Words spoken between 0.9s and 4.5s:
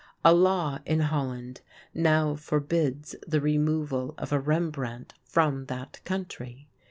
Holland now forbids the removal of a